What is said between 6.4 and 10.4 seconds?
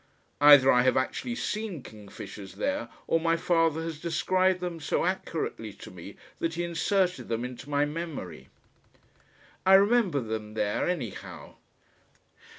he inserted them into my memory. I remember